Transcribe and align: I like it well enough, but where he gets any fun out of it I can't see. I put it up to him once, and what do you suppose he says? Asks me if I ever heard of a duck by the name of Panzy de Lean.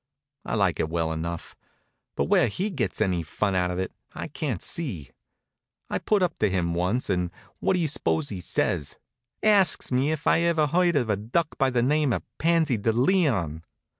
I 0.45 0.55
like 0.55 0.79
it 0.79 0.89
well 0.89 1.11
enough, 1.11 1.55
but 2.15 2.23
where 2.23 2.47
he 2.47 2.71
gets 2.71 3.01
any 3.01 3.21
fun 3.21 3.53
out 3.53 3.69
of 3.69 3.77
it 3.77 3.91
I 4.15 4.29
can't 4.29 4.63
see. 4.63 5.11
I 5.91 5.99
put 5.99 6.23
it 6.23 6.25
up 6.25 6.39
to 6.39 6.49
him 6.49 6.73
once, 6.73 7.07
and 7.07 7.29
what 7.59 7.73
do 7.75 7.79
you 7.79 7.87
suppose 7.87 8.29
he 8.29 8.41
says? 8.41 8.97
Asks 9.43 9.91
me 9.91 10.11
if 10.11 10.25
I 10.25 10.39
ever 10.39 10.65
heard 10.65 10.95
of 10.95 11.11
a 11.11 11.15
duck 11.15 11.55
by 11.59 11.69
the 11.69 11.83
name 11.83 12.13
of 12.13 12.23
Panzy 12.39 12.81
de 12.81 12.91
Lean. 12.91 13.61